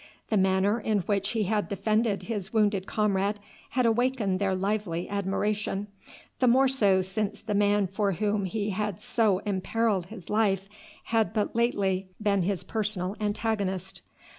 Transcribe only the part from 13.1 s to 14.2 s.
antagonist.